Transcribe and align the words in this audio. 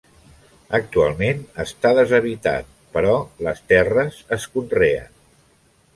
Actualment 0.77 1.43
està 1.65 1.91
deshabitat, 1.99 2.73
però 2.97 3.13
les 3.49 3.63
terres 3.73 4.19
es 4.39 4.49
conreen. 4.57 5.15